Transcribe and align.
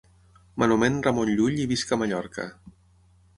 M'anomèn 0.61 0.97
Ramon 1.07 1.31
Llull 1.33 1.61
i 1.67 1.67
visc 1.73 1.93
a 1.93 2.01
Mallorca. 2.05 2.49